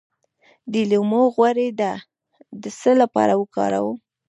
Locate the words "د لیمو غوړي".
0.71-1.67